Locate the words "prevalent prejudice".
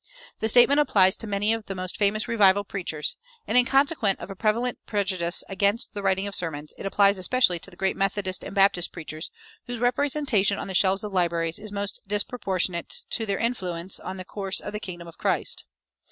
4.35-5.43